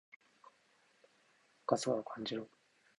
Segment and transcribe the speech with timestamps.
[1.67, 2.47] 春日を感じろ！